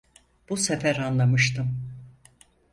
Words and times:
Bu 0.49 0.57
sefer 0.57 0.95
anlamıştım. 0.97 1.91